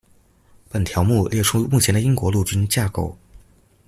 [0.67, 3.15] 本条目列出目前的英国陆军架构。